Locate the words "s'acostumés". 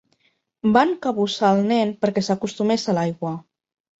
2.29-2.89